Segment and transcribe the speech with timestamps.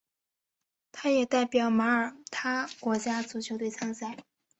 [0.91, 4.17] 他也代表马耳他国家足球队参赛。